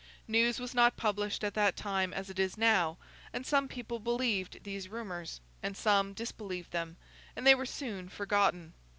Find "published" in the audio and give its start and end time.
0.97-1.43